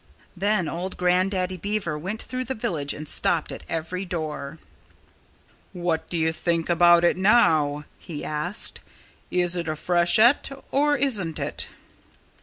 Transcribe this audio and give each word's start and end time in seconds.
Then 0.35 0.67
old 0.67 0.97
Grandaddy 0.97 1.57
Beaver 1.57 1.95
went 1.95 2.23
through 2.23 2.45
the 2.45 2.55
village 2.55 2.91
and 2.91 3.07
stopped 3.07 3.51
at 3.51 3.63
every 3.69 4.03
door. 4.03 4.57
"What 5.73 6.09
do 6.09 6.17
you 6.17 6.33
think 6.33 6.69
about 6.69 7.03
it 7.03 7.17
now?" 7.17 7.85
he 7.99 8.25
asked. 8.25 8.79
"Is 9.29 9.55
it 9.55 9.67
a 9.67 9.75
freshet 9.75 10.49
or 10.71 10.95
isn't 10.97 11.37
it?" 11.37 11.67